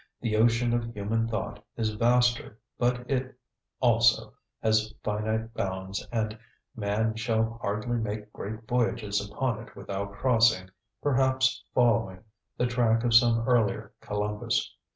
[0.19, 3.37] The ocean of human thought is vaster, but it,
[3.79, 6.39] also, has finite bounds and
[6.75, 10.71] man shall hardly make great voyages upon it without crossing,
[11.03, 12.23] perhaps following,
[12.57, 14.75] the track of some earlier Columbus.